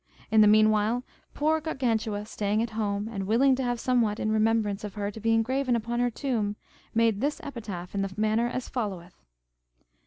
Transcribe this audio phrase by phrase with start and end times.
[0.31, 1.03] In the meanwhile,
[1.35, 5.19] poor Gargantua staying at home, and willing to have somewhat in remembrance of her to
[5.19, 6.55] be engraven upon her tomb,
[6.95, 9.21] made this epitaph in the manner as followeth.